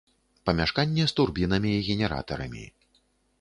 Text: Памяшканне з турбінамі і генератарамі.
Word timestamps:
Памяшканне 0.49 1.05
з 1.11 1.15
турбінамі 1.19 1.71
і 1.75 1.81
генератарамі. 1.89 2.65